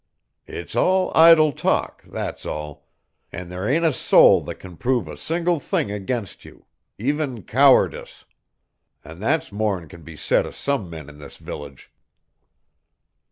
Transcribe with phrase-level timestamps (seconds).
[0.47, 2.87] It's all idle talk, that's all;
[3.31, 6.65] an' there ain't a soul that can prove a single thing against you,
[6.97, 8.25] even cowardice.
[9.05, 11.91] An' that's more'n can be said o' some men in this village."